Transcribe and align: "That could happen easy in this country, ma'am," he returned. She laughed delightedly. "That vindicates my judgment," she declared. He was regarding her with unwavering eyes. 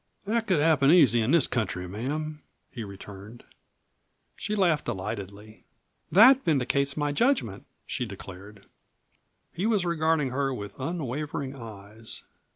"That 0.25 0.47
could 0.47 0.59
happen 0.59 0.89
easy 0.89 1.21
in 1.21 1.29
this 1.29 1.45
country, 1.45 1.87
ma'am," 1.87 2.41
he 2.71 2.83
returned. 2.83 3.43
She 4.35 4.55
laughed 4.55 4.85
delightedly. 4.85 5.63
"That 6.11 6.43
vindicates 6.43 6.97
my 6.97 7.11
judgment," 7.11 7.67
she 7.85 8.07
declared. 8.07 8.65
He 9.53 9.67
was 9.67 9.85
regarding 9.85 10.31
her 10.31 10.51
with 10.55 10.79
unwavering 10.79 11.55
eyes. 11.55 12.23